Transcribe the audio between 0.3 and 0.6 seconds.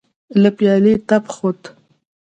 له